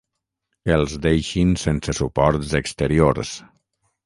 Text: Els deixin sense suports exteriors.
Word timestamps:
Els 0.75 0.95
deixin 1.03 1.51
sense 1.65 1.95
suports 1.99 2.57
exteriors. 2.63 3.37